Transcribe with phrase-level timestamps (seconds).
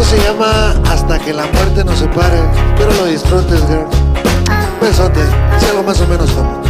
[0.00, 2.38] Esto se llama Hasta que la muerte nos separe.
[2.72, 3.86] Espero lo disfrutes, girl.
[4.80, 6.62] Besote, es algo más o menos como.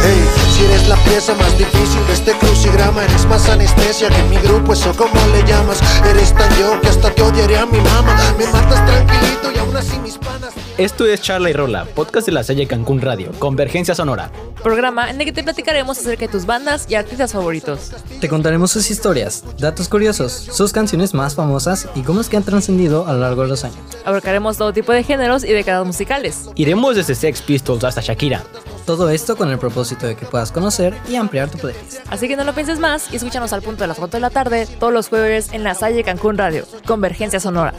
[0.00, 4.36] Hey, si eres la pieza más difícil de este crucigrama, eres más anestesia que mi
[4.36, 5.80] grupo, eso como le llamas.
[6.08, 8.16] Eres tan yo que hasta te odiaría a mi mamá.
[8.38, 10.54] Me matas tranquilito y aún así mis panas.
[10.78, 14.30] Esto es Charla y Rola, podcast de la Salle Cancún Radio, Convergencia Sonora.
[14.62, 17.90] Programa en el que te platicaremos acerca de tus bandas y artistas favoritos.
[18.20, 22.44] Te contaremos sus historias, datos curiosos, sus canciones más famosas y cómo es que han
[22.44, 23.80] trascendido a lo largo de los años.
[24.04, 26.48] Abarcaremos todo tipo de géneros y décadas musicales.
[26.54, 28.44] Iremos desde Sex Pistols hasta Shakira.
[28.88, 31.98] Todo esto con el propósito de que puedas conocer y ampliar tu playlist.
[32.08, 34.30] Así que no lo pienses más y escúchanos al punto de las 4 de la
[34.30, 37.74] tarde todos los jueves en la Salle Cancún Radio, Convergencia Sonora.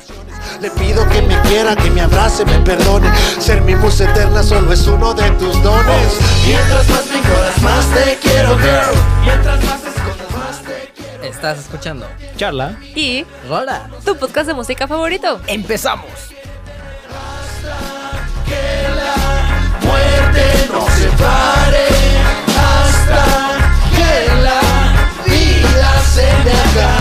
[0.61, 3.11] Le pido que me quiera, que me abrace, me perdone.
[3.39, 6.19] Ser mi musa eterna solo es uno de tus dones.
[6.45, 8.95] Mientras más me más te quiero, girl.
[9.23, 11.23] Mientras más escondas, más te quiero.
[11.23, 12.05] Estás escuchando
[12.37, 12.77] Charla.
[12.93, 13.89] Y Rola.
[14.05, 15.41] tu podcast de música favorito.
[15.47, 16.29] ¡Empezamos!
[18.49, 18.98] Muerte nos
[21.19, 21.87] separe
[22.57, 23.23] hasta
[23.91, 24.61] que la
[25.25, 26.98] vida se me acabe.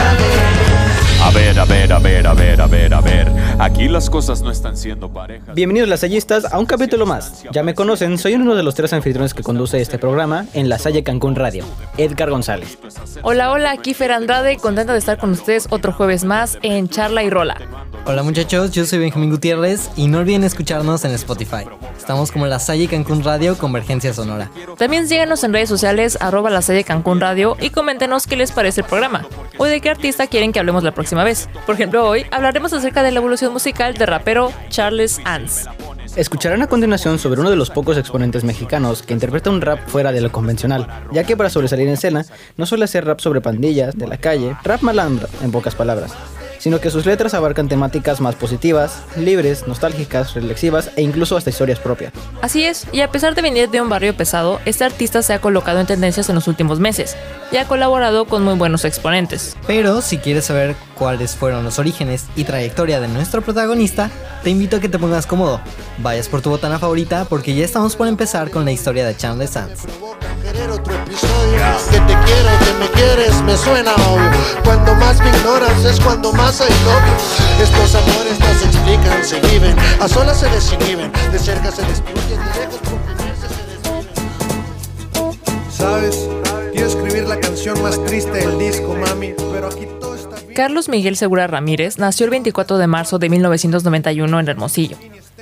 [3.78, 5.54] Aquí las cosas no están siendo parejas.
[5.54, 7.44] Bienvenidos las sallistas a un capítulo más.
[7.52, 10.80] Ya me conocen, soy uno de los tres anfitriones que conduce este programa en la
[10.80, 11.64] Salle Cancún Radio,
[11.96, 12.76] Edgar González.
[13.22, 17.22] Hola, hola, aquí Fer Andrade, contenta de estar con ustedes otro jueves más en Charla
[17.22, 17.56] y Rola.
[18.04, 21.64] Hola muchachos, yo soy Benjamín Gutiérrez y no olviden escucharnos en Spotify.
[21.96, 24.50] Estamos como la Salle Cancún Radio Convergencia Sonora.
[24.76, 28.80] También síganos en redes sociales, arroba la Salle Cancún Radio y coméntenos qué les parece
[28.80, 31.48] el programa o de qué artista quieren que hablemos la próxima vez.
[31.66, 35.66] Por ejemplo, hoy hablaremos acerca de la evolución musical del rapero Charles Ans.
[36.16, 40.10] Escucharán a continuación sobre uno de los pocos exponentes mexicanos que interpreta un rap fuera
[40.10, 42.24] de lo convencional, ya que para sobresalir en escena
[42.56, 46.14] no suele hacer rap sobre pandillas, de la calle, rap malandro, en pocas palabras,
[46.58, 51.78] sino que sus letras abarcan temáticas más positivas, libres, nostálgicas, reflexivas e incluso hasta historias
[51.78, 52.14] propias.
[52.40, 55.42] Así es, y a pesar de venir de un barrio pesado, este artista se ha
[55.42, 57.16] colocado en tendencias en los últimos meses
[57.52, 59.58] y ha colaborado con muy buenos exponentes.
[59.66, 64.10] Pero si quieres saber cuáles fueron los orígenes y trayectoria de nuestro protagonista,
[64.42, 65.60] te invito a que te pongas cómodo.
[65.98, 69.50] Vayas por tu botana favorita porque ya estamos por empezar con la historia de Charles
[69.50, 69.82] Sands.
[69.82, 71.58] Provoca querer otro episodio.
[71.90, 74.30] Que te quiero, que me quieres, me suena obvio.
[74.64, 77.14] Cuando más me ignoras es cuando más hay novio.
[77.62, 79.76] Estos amores no se explican, se viven.
[80.00, 84.12] A solas se desinhiben, de cerca se destruyen, de lejos por primerse se destruyen.
[85.70, 86.28] Sabes,
[86.72, 89.34] quiero escribir la canción más triste del disco, mami.
[89.52, 90.07] Pero aquí todo.
[90.58, 94.96] Carlos Miguel Segura Ramírez nació el 24 de marzo de 1991 en Hermosillo.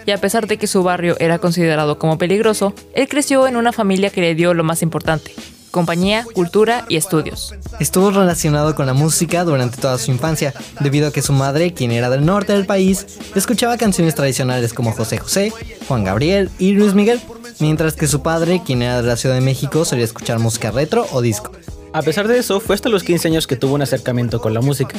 [0.04, 3.72] Y a pesar de que su barrio era considerado como peligroso, él creció en una
[3.72, 5.34] familia que le dio lo más importante,
[5.70, 7.54] compañía, cultura y estudios.
[7.80, 11.92] Estuvo relacionado con la música durante toda su infancia, debido a que su madre, quien
[11.92, 15.50] era del norte del país, escuchaba canciones tradicionales como José José,
[15.88, 17.22] Juan Gabriel y Luis Miguel,
[17.58, 21.06] mientras que su padre, quien era de la Ciudad de México, solía escuchar música retro
[21.10, 21.52] o disco.
[21.96, 24.60] A pesar de eso, fue hasta los 15 años que tuvo un acercamiento con la
[24.60, 24.94] música,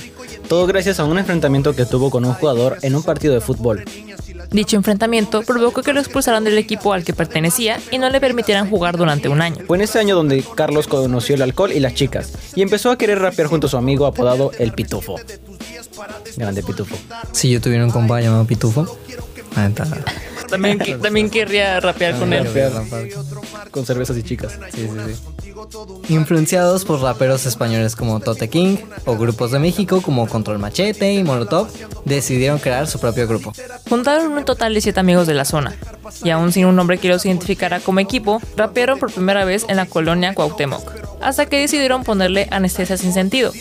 [0.50, 3.86] todo gracias a un enfrentamiento que tuvo con un jugador en un partido de fútbol.
[4.50, 8.68] Dicho enfrentamiento provocó que lo expulsaran del equipo al que pertenecía y no le permitieran
[8.68, 9.64] jugar durante un año.
[9.68, 12.98] Fue en ese año donde Carlos conoció el alcohol y las chicas, y empezó a
[12.98, 15.18] querer rapear junto a su amigo apodado El Pitufo.
[16.36, 16.96] Grande Pitufo.
[17.32, 18.98] Si yo tuviera un compa llamado Pitufo,
[20.50, 22.46] También, también querría rapear con él.
[22.46, 22.72] Rapear
[23.72, 24.58] con cervezas y chicas.
[24.74, 26.14] Sí, sí, sí.
[26.14, 31.24] Influenciados por raperos españoles como Tote King o grupos de México como Control Machete y
[31.24, 31.68] Molotov,
[32.06, 33.54] decidieron crear su propio grupo.
[33.90, 35.76] Juntaron un total de 7 amigos de la zona,
[36.24, 39.76] y aún sin un nombre que los identificara como equipo, rapearon por primera vez en
[39.76, 40.90] la colonia Cuauhtémoc,
[41.22, 43.52] hasta que decidieron ponerle anestesia sin sentido.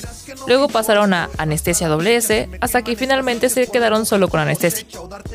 [0.47, 4.87] Luego pasaron a anestesia S, hasta que finalmente se quedaron solo con anestesia.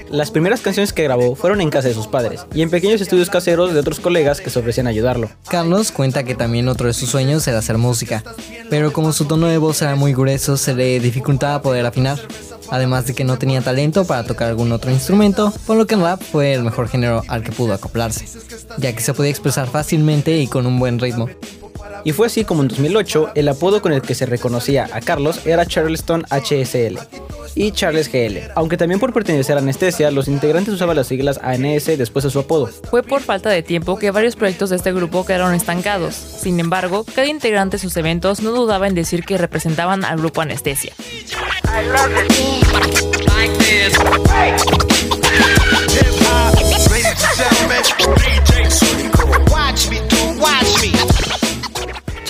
[0.10, 3.30] Las primeras canciones que grabó fueron en casa de sus padres y en pequeños estudios
[3.30, 5.30] caseros de otros colegas que se ofrecían a ayudarlo.
[5.50, 8.24] Carlos cuenta que también otro de sus sueños era hacer música,
[8.70, 12.20] pero como su tono de voz era muy grueso se le dificultaba poder afinar,
[12.70, 16.02] además de que no tenía talento para tocar algún otro instrumento, por lo que el
[16.02, 18.26] rap fue el mejor género al que pudo acoplarse,
[18.78, 21.30] ya que se podía expresar fácilmente y con un buen ritmo.
[22.04, 25.46] Y fue así como en 2008 el apodo con el que se reconocía a Carlos
[25.46, 27.00] era Charleston HSL
[27.56, 31.86] y Charles GL, aunque también por pertenecer a Anestesia, los integrantes usaban las siglas ANS
[31.86, 32.70] después de su apodo.
[32.90, 36.16] Fue por falta de tiempo que varios proyectos de este grupo quedaron estancados.
[36.16, 40.42] Sin embargo, cada integrante de sus eventos no dudaba en decir que representaban al grupo
[40.42, 40.94] Anestesia.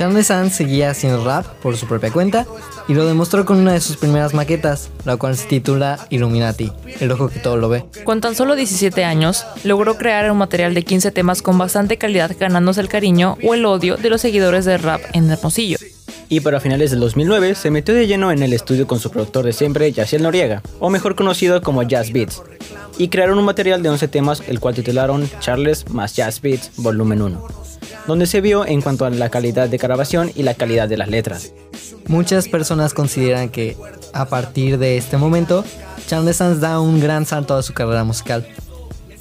[0.01, 2.47] Charles Sands seguía haciendo rap por su propia cuenta
[2.87, 7.11] y lo demostró con una de sus primeras maquetas, la cual se titula Illuminati, el
[7.11, 7.85] ojo que todo lo ve.
[8.03, 12.35] Con tan solo 17 años, logró crear un material de 15 temas con bastante calidad
[12.39, 15.77] ganándose el cariño o el odio de los seguidores de rap en Hermosillo.
[16.29, 19.45] Y para finales del 2009 se metió de lleno en el estudio con su productor
[19.45, 22.41] de siempre, Yaciel Noriega, o mejor conocido como Jazz Beats,
[22.97, 27.21] y crearon un material de 11 temas, el cual titularon Charles más Jazz Beats Volumen
[27.21, 27.60] 1
[28.07, 31.09] donde se vio en cuanto a la calidad de grabación y la calidad de las
[31.09, 31.53] letras.
[32.07, 33.77] Muchas personas consideran que
[34.13, 35.63] a partir de este momento,
[36.07, 38.45] Charles Sands da un gran salto a su carrera musical.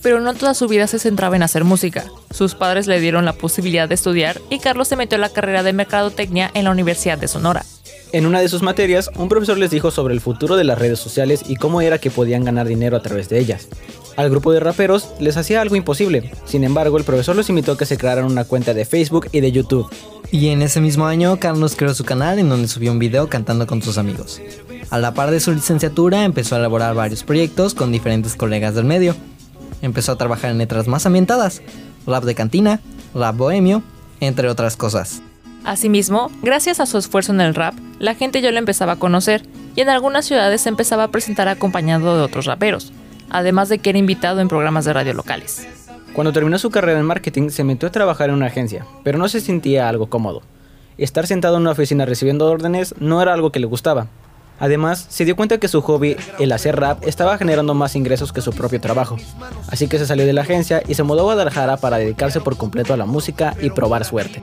[0.02, 2.04] Pero no toda su vida se centraba en hacer música.
[2.30, 5.62] Sus padres le dieron la posibilidad de estudiar y Carlos se metió a la carrera
[5.62, 7.64] de mercadotecnia en la Universidad de Sonora.
[8.12, 10.98] En una de sus materias, un profesor les dijo sobre el futuro de las redes
[10.98, 13.68] sociales y cómo era que podían ganar dinero a través de ellas.
[14.16, 16.32] Al grupo de raperos les hacía algo imposible.
[16.44, 19.40] Sin embargo, el profesor los invitó a que se crearan una cuenta de Facebook y
[19.40, 19.90] de YouTube.
[20.30, 23.66] Y en ese mismo año, Carlos creó su canal en donde subió un video cantando
[23.66, 24.40] con sus amigos.
[24.90, 28.84] A la par de su licenciatura, empezó a elaborar varios proyectos con diferentes colegas del
[28.84, 29.14] medio.
[29.82, 31.62] Empezó a trabajar en letras más ambientadas,
[32.06, 32.80] rap de cantina,
[33.14, 33.82] rap bohemio,
[34.20, 35.22] entre otras cosas.
[35.64, 39.42] Asimismo, gracias a su esfuerzo en el rap, la gente ya lo empezaba a conocer
[39.76, 42.92] y en algunas ciudades se empezaba a presentar acompañado de otros raperos
[43.30, 45.66] además de que era invitado en programas de radio locales.
[46.12, 49.28] Cuando terminó su carrera en marketing, se metió a trabajar en una agencia, pero no
[49.28, 50.42] se sentía algo cómodo.
[50.98, 54.08] Estar sentado en una oficina recibiendo órdenes no era algo que le gustaba.
[54.58, 58.42] Además, se dio cuenta que su hobby, el hacer rap, estaba generando más ingresos que
[58.42, 59.16] su propio trabajo.
[59.68, 62.58] Así que se salió de la agencia y se mudó a Guadalajara para dedicarse por
[62.58, 64.42] completo a la música y probar suerte.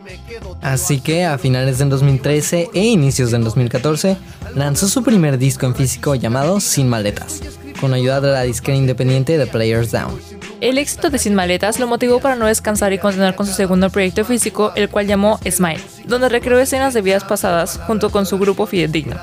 [0.61, 4.17] Así que a finales del 2013 e inicios del 2014,
[4.55, 7.41] lanzó su primer disco en físico llamado Sin Maletas
[7.79, 10.19] con ayuda de la disquera independiente de Players Down.
[10.59, 13.89] El éxito de Sin Maletas lo motivó para no descansar y continuar con su segundo
[13.89, 18.39] proyecto físico, el cual llamó Smile, donde recreó escenas de vidas pasadas junto con su
[18.39, 19.15] grupo Fidedigno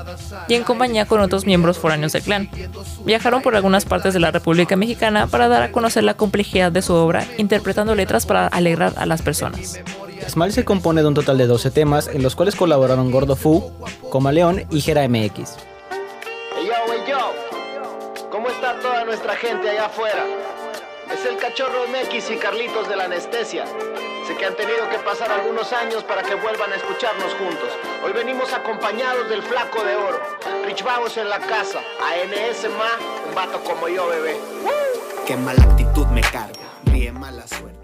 [0.47, 2.49] y en compañía con otros miembros foráneos del clan.
[3.05, 6.81] Viajaron por algunas partes de la República Mexicana para dar a conocer la complejidad de
[6.81, 9.79] su obra, interpretando letras para alegrar a las personas.
[10.27, 13.71] Smile se compone de un total de 12 temas en los cuales colaboraron Gordo Fu,
[14.09, 15.74] Coma León y Jera MX.
[18.85, 20.23] Toda nuestra gente allá afuera?
[21.11, 23.65] Es el cachorro MX y Carlitos de la anestesia.
[24.27, 27.69] Sé que han tenido que pasar algunos años para que vuelvan a escucharnos juntos.
[28.05, 30.19] Hoy venimos acompañados del flaco de oro.
[30.67, 31.79] Rich Vagos en la casa.
[31.79, 32.91] ANS Ma,
[33.27, 34.37] un vato como yo, bebé.
[35.25, 36.69] Qué mala actitud me carga.
[36.85, 37.79] Ríe mala suerte.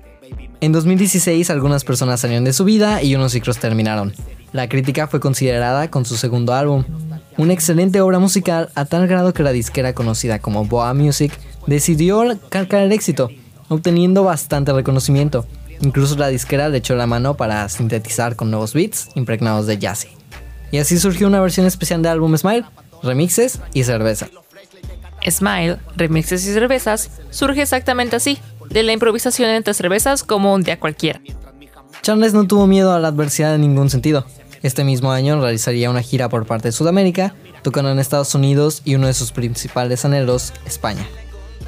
[0.62, 4.14] En 2016 algunas personas salieron de su vida y unos ciclos terminaron.
[4.54, 6.84] La crítica fue considerada con su segundo álbum,
[7.38, 11.32] una excelente obra musical a tal grado que la disquera conocida como Boa Music
[11.68, 13.30] decidió calcar el éxito,
[13.70, 15.46] obteniendo bastante reconocimiento.
[15.82, 20.08] Incluso la disquera le echó la mano para sintetizar con nuevos beats impregnados de jazz.
[20.72, 22.66] Y así surgió una versión especial del álbum Smile,
[23.04, 24.30] remixes y cerveza.
[25.28, 28.40] Smile, remixes y cervezas surge exactamente así,
[28.70, 31.22] de la improvisación entre cervezas como un día cualquiera.
[32.02, 34.26] Charles no tuvo miedo a la adversidad en ningún sentido.
[34.64, 38.96] Este mismo año realizaría una gira por parte de Sudamérica, tocando en Estados Unidos y
[38.96, 41.08] uno de sus principales anhelos, España.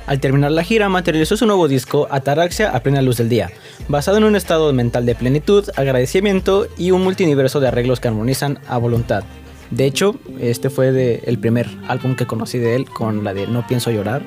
[0.05, 3.49] Al terminar la gira, materializó su nuevo disco, Ataraxia a plena luz del día,
[3.87, 8.59] basado en un estado mental de plenitud, agradecimiento y un multiverso de arreglos que armonizan
[8.67, 9.23] a voluntad.
[9.71, 13.65] De hecho, este fue el primer álbum que conocí de él con la de No
[13.65, 14.21] pienso llorar,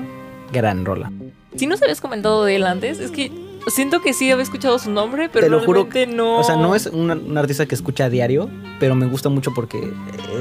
[0.51, 1.11] gran rola.
[1.55, 3.31] Si no se habías comentado de él antes, es que
[3.67, 6.39] Siento que sí había escuchado su nombre, pero Te lo juro que no.
[6.39, 9.91] O sea, no es un artista que escucha a diario, pero me gusta mucho porque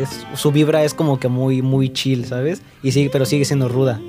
[0.00, 2.62] es, su vibra es como que muy, muy chill, ¿sabes?
[2.82, 4.00] Y sí, pero sigue siendo ruda.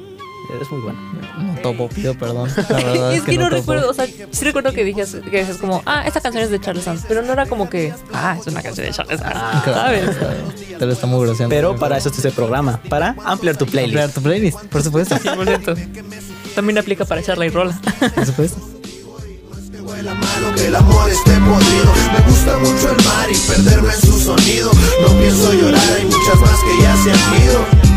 [0.61, 0.97] Es muy bueno.
[1.37, 2.49] No topo, pido perdón.
[3.11, 6.21] es, que, no, recuerdo, o sea, sí recuerdo que dije que dices como, ah, esta
[6.21, 8.93] canción es de Charles Sands, pero no era como que, ah, es una canción de
[8.93, 10.17] Charles Sands, ah, ¿sabes?
[10.79, 11.49] Te lo está muy grosero.
[11.49, 13.97] Pero para eso este es el programa, para ampliar tu playlist.
[13.97, 15.15] Ampliar tu playlist, por supuesto.
[15.15, 16.55] 100%.
[16.55, 17.79] También aplica para echarla y rola.
[18.15, 18.76] Por supuesto
[20.03, 21.93] la mano que el amor esté podrido.
[22.13, 24.71] Me gusta mucho el mar y perderme en su sonido.
[25.01, 27.87] No pienso llorar, hay muchas más que ya se han ido.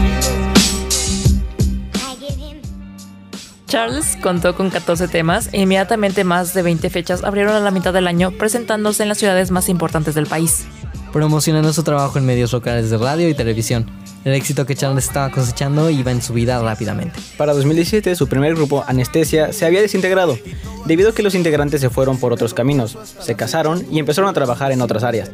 [3.67, 7.93] Charles contó con 14 temas e inmediatamente más de 20 fechas abrieron a la mitad
[7.93, 10.67] del año presentándose en las ciudades más importantes del país.
[11.13, 13.89] Promocionando su trabajo en medios locales de radio y televisión,
[14.25, 17.19] el éxito que Charles estaba cosechando iba en su vida rápidamente.
[17.37, 20.39] Para 2017, su primer grupo, Anestesia, se había desintegrado,
[20.87, 24.35] debido a que los integrantes se fueron por otros caminos, se casaron y empezaron a
[24.35, 25.31] trabajar en otras áreas.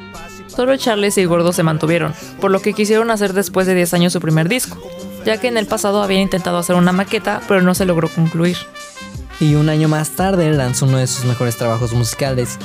[0.46, 4.12] Solo Charles y Gordo se mantuvieron, por lo que quisieron hacer después de 10 años
[4.12, 4.78] su primer disco,
[5.24, 8.56] ya que en el pasado habían intentado hacer una maqueta, pero no se logró concluir.
[9.40, 12.58] Y un año más tarde lanzó uno de sus mejores trabajos musicales,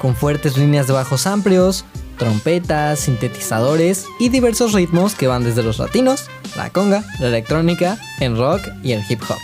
[0.00, 1.84] con fuertes líneas de bajos amplios,
[2.18, 8.36] trompetas, sintetizadores y diversos ritmos que van desde los latinos, la conga, la electrónica, el
[8.36, 9.38] rock y el hip hop.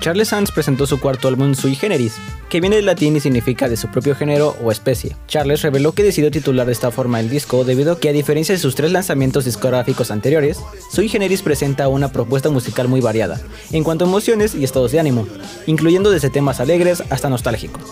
[0.00, 2.14] Charles Sands presentó su cuarto álbum Sui Generis,
[2.48, 5.16] que viene del latín y significa de su propio género o especie.
[5.26, 8.54] Charles reveló que decidió titular de esta forma el disco debido a que a diferencia
[8.54, 10.60] de sus tres lanzamientos discográficos anteriores,
[10.92, 13.40] Sui Generis presenta una propuesta musical muy variada,
[13.72, 15.26] en cuanto a emociones y estados de ánimo,
[15.66, 17.82] incluyendo desde temas alegres hasta nostálgicos.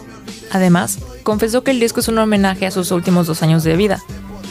[0.50, 4.03] Además, confesó que el disco es un homenaje a sus últimos dos años de vida,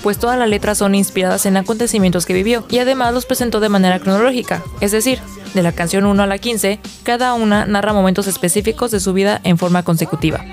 [0.04, 3.70] pues todas las letras son inspiradas en acontecimientos que vivió, y además los presentó de
[3.70, 5.20] manera cronológica, es decir,
[5.56, 9.42] de la canción 1 a la 15, cada una narra momentos específicos de su vida
[9.44, 10.44] en forma consecutiva.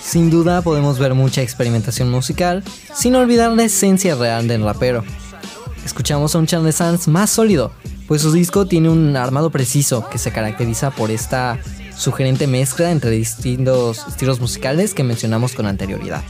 [0.00, 2.62] Sin duda podemos ver mucha experimentación musical,
[2.94, 5.02] sin olvidar la esencia real del rapero.
[5.84, 7.72] Escuchamos a un Charles Sands más sólido,
[8.06, 11.58] pues su disco tiene un armado preciso que se caracteriza por esta
[11.96, 16.22] sugerente mezcla entre distintos estilos musicales que mencionamos con anterioridad.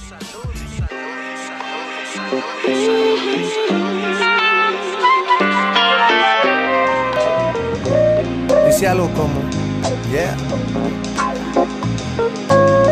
[8.66, 9.40] Dice algo como,
[10.10, 10.36] yeah.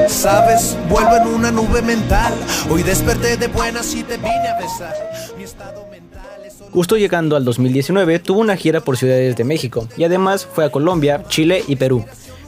[0.09, 2.33] Sabes, vuelvo en una nube mental.
[2.71, 4.95] Hoy desperté de buenas y te vine a besar.
[5.37, 9.45] Mi estado mental es solo- Justo llegando al 2019, tuvo una gira por ciudades de
[9.45, 12.05] México y además fue a Colombia, Chile y Perú.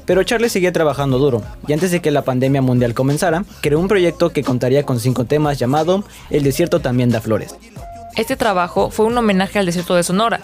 [0.07, 3.89] Pero Charles seguía trabajando duro y antes de que la pandemia mundial comenzara, creó un
[3.89, 7.57] proyecto que contaría con cinco temas llamado El desierto también da flores.
[8.17, 10.41] Este trabajo fue un homenaje al desierto de Sonora,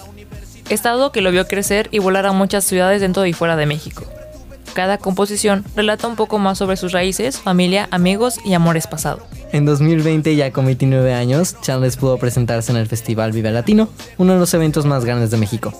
[0.71, 4.05] estado que lo vio crecer y volar a muchas ciudades dentro y fuera de México.
[4.75, 9.23] Cada composición relata un poco más sobre sus raíces, familia, amigos y amores pasados.
[9.52, 14.35] En 2020, ya con 29 años, Charles pudo presentarse en el Festival Vive Latino, uno
[14.35, 15.75] de los eventos más grandes de México.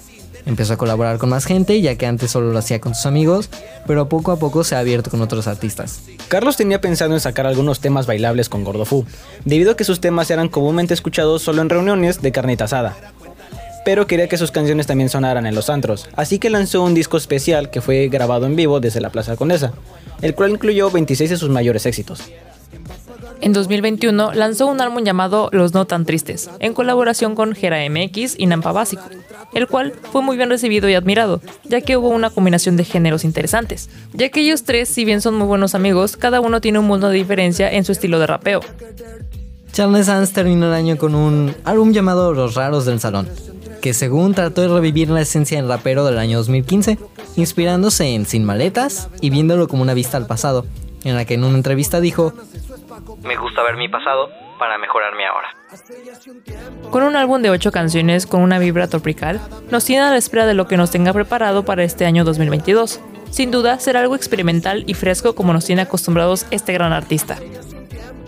[0.47, 3.51] Empezó a colaborar con más gente, ya que antes solo lo hacía con sus amigos,
[3.87, 6.03] pero poco a poco se ha abierto con otros artistas.
[6.29, 9.05] Carlos tenía pensado en sacar algunos temas bailables con Gordofú,
[9.45, 12.97] debido a que sus temas eran comúnmente escuchados solo en reuniones de carnita asada.
[13.85, 17.17] Pero quería que sus canciones también sonaran en los antros, así que lanzó un disco
[17.17, 19.73] especial que fue grabado en vivo desde la Plaza Condesa,
[20.21, 22.31] el cual incluyó 26 de sus mayores éxitos.
[23.43, 28.35] En 2021 lanzó un álbum llamado Los No Tan Tristes, en colaboración con Gera MX
[28.37, 29.03] y Nampa Básico,
[29.55, 33.25] el cual fue muy bien recibido y admirado, ya que hubo una combinación de géneros
[33.25, 33.91] interesantes.
[34.13, 37.09] Ya que ellos tres, si bien son muy buenos amigos, cada uno tiene un mundo
[37.09, 38.61] de diferencia en su estilo de rapeo.
[39.73, 43.29] Charles Sands terminó el año con un álbum llamado Los Raros del Salón,
[43.81, 46.99] que según trató de revivir la esencia del rapero del año 2015,
[47.37, 50.67] inspirándose en Sin Maletas y viéndolo como una vista al pasado,
[51.05, 52.35] en la que en una entrevista dijo,
[53.23, 54.29] Me gusta ver mi pasado
[54.61, 55.49] para mejorarme ahora.
[56.91, 59.41] Con un álbum de 8 canciones con una vibra tropical,
[59.71, 63.01] nos tiene a la espera de lo que nos tenga preparado para este año 2022.
[63.31, 67.39] Sin duda, será algo experimental y fresco como nos tiene acostumbrados este gran artista.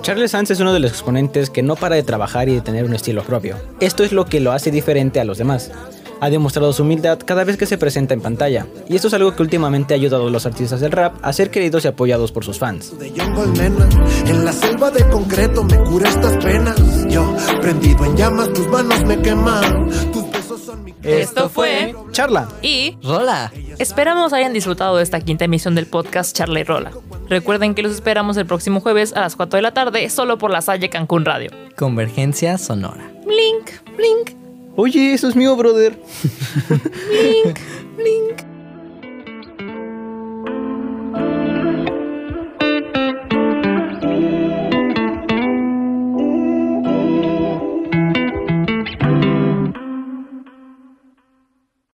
[0.00, 2.84] Charles Sands es uno de los exponentes que no para de trabajar y de tener
[2.84, 3.56] un estilo propio.
[3.78, 5.70] Esto es lo que lo hace diferente a los demás.
[6.22, 9.34] Ha demostrado su humildad cada vez que se presenta en pantalla, y esto es algo
[9.34, 12.44] que últimamente ha ayudado a los artistas del rap a ser queridos y apoyados por
[12.44, 12.96] sus fans.
[12.96, 13.88] de jungle, nena.
[14.28, 16.76] En la selva de concreto me cura estas penas.
[17.08, 19.90] Yo, prendido en llamas, tus manos me queman.
[20.12, 20.94] Tus besos son mi.
[21.02, 22.48] Esto fue Charla.
[22.62, 23.50] y ¡Rola!
[23.80, 26.92] esperamos hayan disfrutado de esta quinta emisión del podcast Charla y Rola.
[27.28, 30.52] Recuerden que los esperamos el próximo jueves a las 4 de la tarde solo por
[30.52, 31.50] la Salle Cancún Radio.
[31.76, 33.10] Convergencia Sonora.
[33.26, 34.41] Blink, blink,
[34.76, 35.98] Oye, eso es mío, brother.
[37.08, 37.58] blink,
[37.96, 38.51] blink.